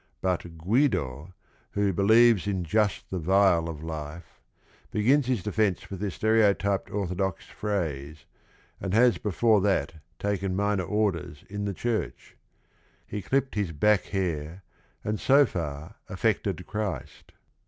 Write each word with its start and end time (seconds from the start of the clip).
But 0.19 0.57
Guido, 0.57 1.35
who 1.73 1.93
"believes 1.93 2.47
in 2.47 2.63
just 2.63 3.11
the 3.11 3.19
vile 3.19 3.69
of 3.69 3.83
life," 3.83 4.41
begins 4.89 5.27
his 5.27 5.43
de 5.43 5.51
fence 5.51 5.91
with 5.91 5.99
the 5.99 6.09
stereotyped 6.09 6.89
orthodox 6.89 7.45
phrase, 7.45 8.25
and 8.79 8.95
has 8.95 9.19
before 9.19 9.61
that 9.61 9.93
taken 10.17 10.55
minor 10.55 10.85
orders 10.85 11.43
in 11.51 11.65
the 11.65 11.73
church; 11.75 12.35
"he 13.05 13.21
clipped 13.21 13.53
his 13.53 13.73
back 13.73 14.05
hair 14.05 14.63
and 15.03 15.19
so 15.19 15.45
far 15.45 15.97
affected 16.09 16.65
Christ." 16.65 17.33